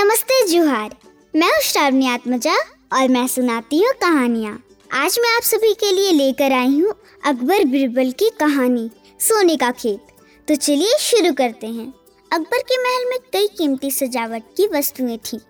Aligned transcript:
नमस्ते 0.00 0.36
जुहार। 0.48 0.94
मैं 1.34 1.50
श्रावणी 1.62 2.06
आत्मजा 2.08 2.54
और 2.92 3.08
मैं 3.08 3.26
सुनाती 3.28 3.78
हूँ 3.78 3.92
कहानियाँ। 4.02 4.52
आज 4.90 5.18
मैं 5.22 5.34
आप 5.36 5.42
सभी 5.42 5.72
के 5.74 5.90
लिए 5.92 6.12
लेकर 6.12 6.52
आई 6.52 6.80
हूँ 6.80 6.94
अकबर 7.24 7.64
बिरबल 7.64 8.10
की 8.12 8.30
कहानी, 8.30 8.88
सोने 9.20 9.56
का 9.56 9.70
खेत। 9.70 10.06
तो 10.48 10.54
चलिए 10.56 10.96
शुरू 11.00 11.32
करते 11.32 11.66
हैं। 11.66 11.86
अकबर 12.30 12.62
के 12.62 12.78
महल 12.78 13.08
में 13.10 13.18
कई 13.32 13.48
कीमती 13.58 13.90
सजावट 13.90 14.42
की 14.56 14.66
वस्तुएँ 14.68 15.18
थी, 15.24 15.40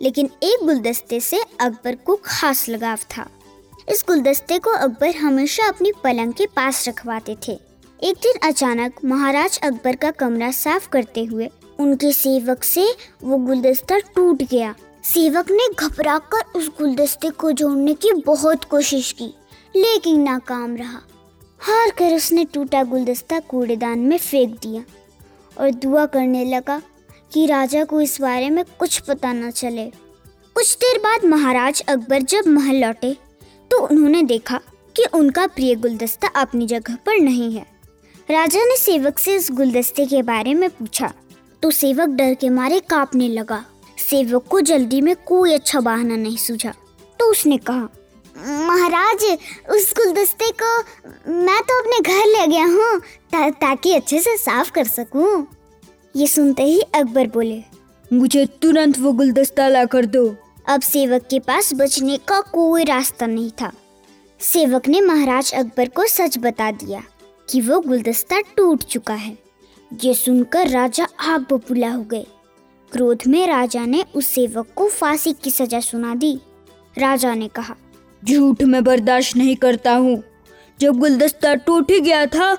लेकिन 0.00 0.30
एक 0.42 0.64
गुलदस्ते 0.64 1.20
से 1.20 1.42
अकबर 1.60 1.96
को 1.96 2.18
खास 2.24 2.68
लगाव 2.68 2.98
था। 3.10 3.28
इस 3.88 4.04
गुलदस्ते 4.08 4.58
को 4.58 4.70
अकबर 4.70 5.16
हमेशा 5.16 5.68
अपनी 5.68 5.92
पलंग 6.04 6.32
के 6.32 6.46
पास 6.46 6.86
रखवाते 6.88 7.36
थे। 7.48 7.58
एक 8.00 8.16
दिन 8.16 8.48
अचानक 8.48 9.04
महाराज 9.04 9.60
अकबर 9.62 9.96
का 9.96 10.10
कमरा 10.10 10.50
साफ़ 10.54 10.88
करते 10.88 11.24
हुए 11.24 11.50
उनके 11.78 12.12
सेवक 12.12 12.64
से 12.64 12.86
वो 13.22 13.36
गुलदस्ता 13.38 13.98
टूट 14.14 14.42
गया। 14.42 14.74
सेवक 15.04 15.50
ने 15.50 15.68
घबराकर 15.70 16.58
उस 16.58 16.68
गुलदस्ते 16.78 17.30
को 17.30 17.52
जोड़ने 17.52 17.94
की 17.94 18.12
बहुत 18.26 18.64
कोशिश 18.64 19.12
की, 19.12 19.32
लेकिन 19.74 20.20
नाकाम 20.22 20.76
रहा। 20.76 21.00
हार 21.60 21.90
कर 21.90 22.14
उसने 22.14 22.44
टूटा 22.44 22.82
गुलदस्ता 22.84 23.38
कूड़ेदान 23.40 23.98
में 23.98 24.16
फेंक 24.18 24.58
दिया 24.62 24.82
और 25.56 25.70
दुआ 25.72 26.04
करने 26.06 26.44
लगा 26.44 26.80
कि 27.32 27.46
राजा 27.46 27.84
को 27.84 28.00
इस 28.00 28.20
बारे 28.20 28.50
में 28.50 28.64
कुछ 28.78 28.98
पता 28.98 29.32
न 29.32 29.50
चले। 29.50 29.84
कुछ 30.56 30.76
देर 30.76 30.98
बाद 30.98 31.24
महाराज 31.24 31.82
अकबर 31.88 32.22
जब 32.22 32.46
महल 32.48 32.76
लौटे 32.76 33.16
तो 33.70 33.78
उन्होंने 33.78 34.22
देखा 34.24 34.60
कि 34.96 35.04
उनका 35.14 35.46
प्रिय 35.46 35.74
गुलदस्ता 35.76 36.28
अपनी 36.36 36.66
जगह 36.66 36.96
पर 37.06 37.18
नहीं 37.20 37.52
है। 37.52 37.66
राजा 38.28 38.64
ने 38.64 38.76
सेवक 38.76 39.18
से 39.18 39.34
इस 39.34 39.50
गुलदस्ते 39.52 40.06
के 40.06 40.22
बारे 40.22 40.54
में 40.54 40.68
पूछा 40.70 41.12
तो 41.62 41.70
सेवक 41.70 42.08
डर 42.08 42.34
के 42.34 42.48
मारे 42.50 42.80
कांपने 42.80 43.28
लगा। 43.28 43.64
सेवक 43.98 44.46
को 44.50 44.60
जल्दी 44.62 45.00
में 45.00 45.14
कोई 45.26 45.52
अच्छा 45.54 45.80
बहाना 45.80 46.16
नहीं 46.16 46.36
सूझा। 46.36 46.74
तो 47.20 47.30
उसने 47.30 47.56
कहा 47.60 47.88
महाराज 48.66 49.24
उस 49.70 49.92
गुलदस्ते 49.96 50.50
को 50.62 50.76
मैं 51.34 51.60
तो 51.62 51.78
अपने 51.80 51.98
घर 52.00 52.26
ले 52.26 52.46
गया 52.46 52.64
हूँ 52.64 52.98
ता, 52.98 53.48
ताकि 53.50 53.94
अच्छे 53.94 54.20
से 54.20 54.36
साफ़ 54.36 54.70
कर 54.72 54.84
सकूँ। 54.86 55.46
ये 56.14 56.26
सुनते 56.26 56.62
ही 56.62 56.80
अकबर 56.94 57.26
बोले 57.26 57.62
मुझे 58.10 58.44
तुरंत 58.62 58.98
वो 58.98 59.12
गुलदस्ता 59.12 59.68
ला 59.68 59.84
कर 59.84 60.06
दो। 60.06 60.24
अब 60.68 60.80
सेवक 60.80 61.26
के 61.30 61.38
पास 61.40 61.72
बचने 61.74 62.16
का 62.28 62.40
कोई 62.52 62.84
रास्ता 62.84 63.26
नहीं 63.26 63.50
था। 63.62 63.72
सेवक 64.40 64.88
ने 64.88 65.00
महाराज 65.00 65.52
अकबर 65.54 65.88
को 65.88 66.06
सच 66.06 66.38
बता 66.38 66.70
दिया 66.72 67.02
कि 67.48 67.60
वो 67.60 67.80
गुलदस्ता 67.80 68.40
टूट 68.56 68.82
चुका 68.84 69.14
है। 69.14 69.36
ये 69.90 70.12
सुनकर 70.14 70.68
राजा 70.68 71.06
आग 71.24 71.46
बबूला 71.50 71.90
हो 71.90 72.02
गए। 72.02 72.26
क्रोध 72.92 73.22
में 73.26 73.46
राजा 73.46 73.84
ने 73.86 74.04
उस 74.14 74.26
सेवक 74.26 74.66
को 74.76 74.88
फांसी 74.88 75.32
की 75.34 75.50
सजा 75.50 75.80
सुना 75.80 76.14
दी। 76.14 76.38
राजा 76.96 77.34
ने 77.34 77.48
कहा 77.48 77.74
झूठ 78.22 78.62
मैं 78.62 78.82
बर्दाश्त 78.84 79.36
नहीं 79.36 79.54
करता 79.56 79.94
हूँ। 79.94 80.22
जब 80.80 80.98
गुलदस्ता 80.98 81.54
टूट 81.56 81.90
ही 81.90 82.00
गया 82.00 82.24
था 82.26 82.54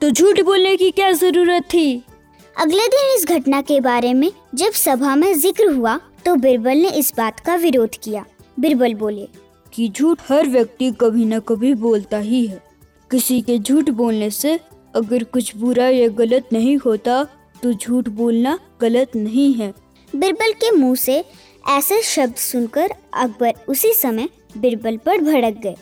तो 0.00 0.10
झूठ 0.10 0.40
बोलने 0.40 0.76
की 0.76 0.90
क्या 0.90 1.10
ज़रूरत 1.14 1.64
थी? 1.64 2.02
अगले 2.56 2.86
दिन 2.86 3.14
इस 3.14 3.26
घटना 3.28 3.60
के 3.62 3.80
बारे 3.80 4.12
में 4.14 4.30
जब 4.54 4.72
सभा 4.74 5.14
में 5.16 5.32
ज़िक्र 5.34 5.70
हुआ 5.70 5.98
तो 6.24 6.34
बिरबल 6.36 6.76
ने 6.76 6.90
इस 6.90 7.12
बात 7.16 7.40
का 7.40 7.54
विरोध 7.56 7.96
किया। 8.04 8.24
बिरबल 8.60 8.94
बोले 8.94 9.28
कि 9.72 9.88
झूठ 9.88 10.20
हर 10.28 10.46
व्यक्ति 10.48 10.90
कभी 11.00 11.24
न 11.24 11.40
कभी 11.40 11.74
बोलता 11.76 12.18
ही 12.18 12.46
है। 12.46 12.62
किसी 13.10 13.40
के 13.40 13.58
झूठ 13.58 13.90
बोलने 13.92 14.30
से 14.30 14.58
अगर 14.96 15.24
कुछ 15.24 15.56
बुरा 15.56 15.88
या 15.88 16.08
गलत 16.18 16.48
नहीं 16.52 16.76
होता 16.76 17.22
तो 17.62 17.72
झूठ 17.72 18.08
बोलना 18.10 18.58
गलत 18.80 19.16
नहीं 19.16 19.52
है। 19.54 19.72
बिरबल 20.12 20.52
के 20.54 20.70
मुँह 20.70 20.94
से 20.94 21.24
ऐसे 21.68 22.00
शब्द 22.02 22.34
सुनकर 22.36 22.94
अकबर 23.14 23.52
उसी 23.68 23.92
समय 23.92 24.28
बिरबल 24.58 24.96
पर 24.96 25.20
भड़क 25.20 25.60
गए। 25.62 25.76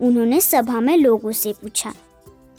उन्होंने 0.00 0.40
सभा 0.40 0.80
में 0.80 0.96
लोगों 0.96 1.32
से 1.32 1.52
पूछा 1.52 1.92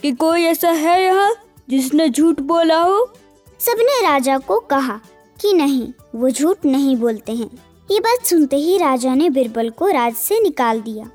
कि 0.03 0.11
कोई 0.11 0.43
ऐसा 0.43 0.71
है 0.71 1.01
यहाँ 1.03 1.33
जिसने 1.69 2.09
झूठ 2.09 2.39
बोला 2.41 2.81
हो? 2.81 3.05
सबने 3.59 4.01
राजा 4.01 4.37
को 4.37 4.59
कहा 4.59 4.99
कि 5.37 5.53
नहीं 5.53 5.87
वो 6.15 6.29
झूठ 6.29 6.65
नहीं 6.65 6.95
बोलते 6.97 7.31
हैं। 7.31 7.49
ये 7.89 7.99
बात 7.99 8.25
सुनते 8.25 8.55
ही 8.55 8.77
राजा 8.77 9.13
ने 9.15 9.29
बिरबल 9.29 9.69
को 9.69 9.87
राज 9.87 10.13
से 10.13 10.39
निकाल 10.39 10.81
दिया। 10.81 11.09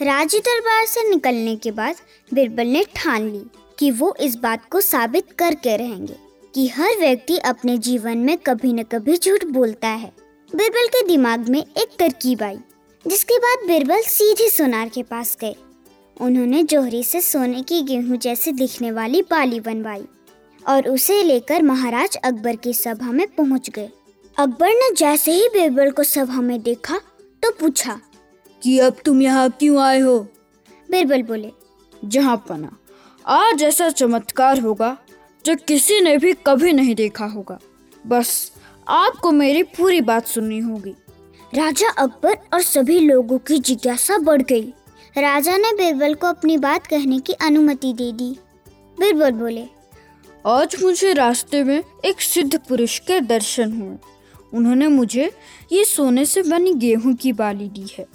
राज 0.00 0.34
दरबार 0.36 0.84
से 0.86 1.08
निकलने 1.10 1.56
के 1.56 1.70
बाद 1.70 1.96
बिरबल 2.32 2.66
ने 2.66 2.84
ठान 2.94 3.28
ली। 3.30 3.44
कि 3.78 3.90
वो 3.90 4.14
इस 4.20 4.36
बात 4.36 4.68
को 4.70 4.80
साबित 4.80 5.32
करके 5.38 5.76
रहेंगे 5.76 6.16
कि 6.54 6.66
हर 6.68 6.98
व्यक्ति 6.98 7.36
अपने 7.38 7.76
जीवन 7.78 8.18
में 8.18 8.36
कभी 8.38 8.72
न 8.72 8.82
कभी 8.84 9.16
झूठ 9.16 9.44
बोलता 9.44 9.88
है। 9.88 10.12
बिरबल 10.52 10.86
के 10.88 11.06
दिमाग 11.06 11.48
में 11.48 11.60
एक 11.60 11.96
तरकीब 11.98 12.42
आई, 12.42 12.58
जिसके 13.04 13.38
बाद 13.38 13.66
बिरबल 13.66 14.02
सीधे 14.06 14.48
सोनार 14.50 14.88
के 14.88 15.02
पास 15.02 15.36
गए। 15.40 15.54
उन्होंने 16.16 16.62
जोहरी 16.64 17.02
से 17.04 17.20
सोने 17.20 17.62
की 17.62 17.80
गेहूँ 17.82 18.16
जैसे 18.16 18.52
दिखने 18.52 18.90
वाली 18.90 19.22
बाली 19.22 19.60
बनवाई 19.60 20.04
और 20.62 20.88
उसे 20.88 21.22
लेकर 21.22 21.62
महाराज 21.62 22.16
अकबर 22.16 22.56
की 22.56 22.74
सभा 22.74 23.12
में 23.12 23.26
पहुँच 23.28 23.70
गए। 23.70 23.88
अकबर 24.36 24.68
ने 24.68 24.94
जैसे 24.94 25.32
ही 25.32 25.48
बिरबल 25.48 25.90
को 25.90 26.02
सभा 26.04 26.40
में 26.40 26.60
देखा 26.62 26.98
तो 27.42 27.50
पूछा, 27.50 28.00
कि 28.62 28.78
अब 28.78 28.96
तुम 29.04 29.22
यहाँ 29.22 29.50
क्यों 29.50 29.80
आए 29.82 29.98
हो? 30.00 30.18
बिरबल 30.88 31.22
बोले, 31.22 31.50
जहाँ 31.92 32.36
पना। 32.48 32.76
आज 33.26 33.62
ऐसा 33.62 33.88
चमत्कार 33.90 34.60
होगा 34.60 34.96
जो 35.44 35.54
किसी 35.68 36.00
ने 36.00 36.16
भी 36.18 36.32
कभी 36.46 36.72
नहीं 36.72 36.94
देखा 36.94 37.24
होगा। 37.24 37.58
बस 38.06 38.52
आपको 38.88 39.30
मेरी 39.30 39.62
पूरी 39.62 40.00
बात 40.00 40.26
सुननी 40.26 40.58
होगी। 40.58 40.94
राजा 41.54 41.90
अकबर 41.90 42.36
और 42.54 42.62
सभी 42.62 42.98
लोगों 42.98 43.38
की 43.38 43.58
जिज्ञासा 43.58 44.18
बढ़ 44.18 44.42
गई। 44.42 44.72
राजा 45.18 45.56
ने 45.56 45.72
बीरबल 45.72 46.14
को 46.14 46.26
अपनी 46.26 46.56
बात 46.58 46.86
कहने 46.86 47.18
की 47.18 47.32
अनुमति 47.32 47.92
दे 47.92 48.10
दी। 48.12 48.30
बीरबल 48.98 49.30
बोले 49.30 49.66
आज 50.46 50.76
मुझे 50.82 51.12
रास्ते 51.12 51.64
में 51.64 51.82
एक 52.04 52.20
सिद्ध 52.20 52.58
पुरुष 52.58 52.98
के 52.98 53.20
दर्शन 53.20 53.72
हुए। 53.72 53.96
उन्होंने 54.54 54.86
मुझे 54.88 55.30
ये 55.72 55.84
सोने 55.84 56.24
से 56.24 56.42
बनी 56.42 56.74
गेहूँ 56.74 57.14
की 57.14 57.32
बाली 57.32 57.68
दी 57.68 57.86
है 57.98 58.06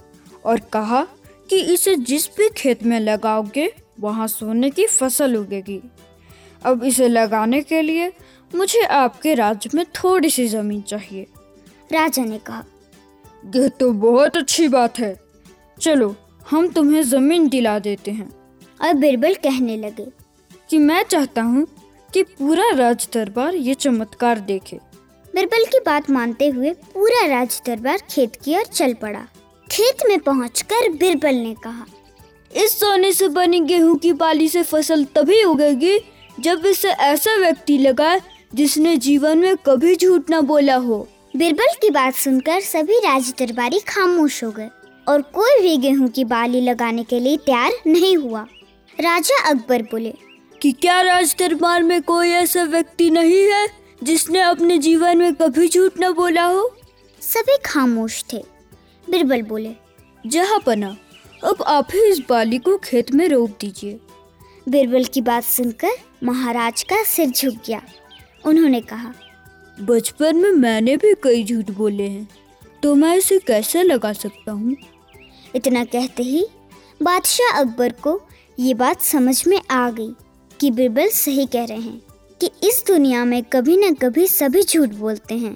और 0.45 0.59
कहा 0.73 1.03
कि 1.49 1.59
इसे 1.73 1.95
जिस 1.95 2.27
भी 2.27 2.49
खेत 2.49 2.83
में 2.83 2.99
लगाओगे 2.99 3.73
वहाँ 3.99 4.27
सोने 4.27 4.69
की 4.69 4.85
फ़सल 4.87 5.35
उगेगी। 5.35 5.81
अब 6.65 6.83
इसे 6.83 7.07
लगाने 7.07 7.61
के 7.61 7.81
लिए 7.81 8.11
मुझे 8.51 8.81
आपके 8.81 9.33
राज्य 9.33 9.69
में 9.73 9.85
थोड़ी 9.95 10.29
सी 10.29 10.47
ज़मीन 10.47 10.81
चाहिए। 10.81 11.27
राजा 11.91 12.23
ने 12.25 12.37
कहा 12.37 12.63
यह 13.55 13.67
तो 13.69 13.91
बहुत 13.91 14.37
अच्छी 14.37 14.67
बात 14.67 14.99
है। 14.99 15.15
चलो 15.81 16.15
हम 16.49 16.67
तुम्हें 16.67 17.01
ज़मीन 17.01 17.47
दिला 17.49 17.77
देते 17.79 18.11
हैं। 18.11 18.29
और 18.81 18.93
बिरबल 18.93 19.33
कहने 19.33 19.77
लगे 19.77 20.07
कि 20.69 20.77
मैं 20.77 21.03
चाहता 21.03 21.41
हूँ 21.41 21.65
कि 22.13 22.23
पूरा 22.23 22.69
राज 22.71 23.07
दरबार 23.13 23.55
ये 23.55 23.73
चमत्कार 23.73 24.39
देखे। 24.39 24.79
बिरबल 25.33 25.65
की 25.65 25.79
बात 25.79 26.09
मानते 26.09 26.47
हुए 26.47 26.71
पूरा 26.93 27.25
राज 27.27 27.61
दरबार 27.65 28.01
खेत 28.09 28.35
की 28.35 28.55
ओर 28.57 28.65
चल 28.65 28.93
पड़ा। 28.93 29.25
खेत 29.71 30.05
में 30.07 30.19
पहुंचकर 30.19 30.89
बिरबल 30.89 31.35
ने 31.35 31.53
कहा 31.63 31.85
इस 32.57 32.79
सोने 32.79 33.11
से 33.11 33.27
बनी 33.27 33.59
गेहूँ 33.59 33.97
की 33.97 34.11
बाली 34.13 34.47
से 34.49 34.63
फ़सल 34.63 35.03
तभी 35.15 35.43
उगेगी 35.43 35.99
जब 36.39 36.65
इसे 36.65 36.89
ऐसा 36.89 37.35
व्यक्ति 37.35 37.77
लगाए 37.77 38.21
जिसने 38.55 38.95
जीवन 38.97 39.37
में 39.37 39.55
कभी 39.57 39.95
झूठ 39.95 40.31
न 40.31 40.41
बोला 40.41 40.75
हो। 40.75 41.07
बिरबल 41.35 41.73
की 41.81 41.89
बात 41.89 42.15
सुनकर 42.15 42.59
सभी 42.61 42.97
राज 42.99 43.33
दरबारी 43.39 43.79
खामोश 43.79 44.43
हो 44.43 44.51
गए 44.51 44.69
और 45.07 45.21
कोई 45.21 45.61
भी 45.61 45.77
गेहूँ 45.77 46.07
की 46.07 46.23
बाली 46.25 46.61
लगाने 46.61 47.03
के 47.03 47.19
लिए 47.19 47.37
तैयार 47.37 47.71
नहीं 47.87 48.15
हुआ। 48.17 48.45
राजा 48.99 49.41
अकबर 49.49 49.81
बोले 49.81 50.13
कि 50.61 50.71
क्या 50.71 51.01
राज 51.01 51.35
दरबार 51.39 51.83
में 51.83 52.01
कोई 52.01 52.29
ऐसा 52.29 52.63
व्यक्ति 52.63 53.09
नहीं 53.09 53.43
है 53.43 53.67
जिसने 54.03 54.39
अपने 54.39 54.77
जीवन 54.77 55.17
में 55.17 55.33
कभी 55.35 55.67
झूठ 55.67 55.99
न 55.99 56.11
बोला 56.13 56.45
हो? 56.45 56.69
सभी 57.21 57.57
खामोश 57.65 58.23
थे। 58.33 58.43
बिरबल 59.07 59.41
बोले 59.41 59.75
जहाँ 60.23 60.59
पना 60.65 60.95
अब 61.43 61.61
आप 61.63 61.87
ही 61.93 62.03
इस 62.03 62.19
बाली 62.29 62.57
को 62.57 62.77
खेत 62.77 63.11
में 63.11 63.27
रोक 63.29 63.49
दीजिए। 63.61 63.99
बिरबल 64.69 65.03
की 65.03 65.21
बात 65.21 65.43
सुनकर 65.43 65.91
महाराज 66.23 66.83
का 66.83 67.03
सिर 67.03 67.29
झुक 67.29 67.55
गया। 67.67 67.81
उन्होंने 68.45 68.81
कहा 68.81 69.13
बचपन 69.77 70.35
में 70.35 70.51
मैंने 70.51 70.95
भी 70.97 71.13
कई 71.23 71.43
झूठ 71.43 71.69
बोले 71.71 72.03
हैं 72.03 72.27
तो 72.83 72.93
मैं 72.95 73.15
इसे 73.17 73.37
कैसे 73.39 73.83
लगा 73.83 74.13
सकता 74.13 74.51
हूँ? 74.51 74.75
इतना 75.55 75.83
कहते 75.83 76.23
ही 76.23 76.45
बादशाह 77.03 77.59
अकबर 77.59 77.91
को 78.03 78.19
ये 78.59 78.73
बात 78.73 79.01
समझ 79.01 79.47
में 79.47 79.59
आ 79.71 79.89
गई 79.89 80.11
कि 80.59 80.71
बिरबल 80.71 81.09
सही 81.09 81.45
कह 81.45 81.65
रहे 81.65 81.77
हैं 81.77 82.01
कि 82.41 82.49
इस 82.63 82.83
दुनिया 82.87 83.25
में 83.25 83.41
कभी 83.43 83.77
न 83.77 83.93
कभी 83.93 84.27
सभी 84.27 84.63
झूठ 84.63 84.89
बोलते 84.89 85.37
हैं। 85.37 85.55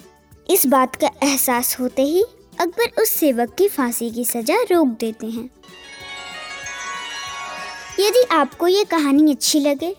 इस 0.50 0.66
बात 0.68 0.96
का 0.96 1.10
एहसास 1.24 1.76
होते 1.80 2.04
ही 2.04 2.24
अकबर 2.60 3.02
उस 3.02 3.10
सेवक 3.10 3.56
की 3.58 3.68
फांसी 3.68 4.10
की 4.12 4.26
सजा 4.26 4.62
रोक 4.72 4.88
देते 5.00 5.28
हैं। 5.28 5.50
यदि 8.00 8.24
आपको 8.32 8.68
ये 8.68 8.84
कहानी 8.86 9.32
अच्छी 9.32 9.60
लगे 9.60 9.96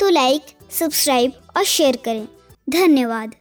तो 0.00 0.08
लाइक 0.08 0.46
सब्सक्राइब 0.70 1.32
और 1.56 1.64
शेयर 1.64 1.96
करें। 2.04 2.26
धन्यवाद। 2.70 3.34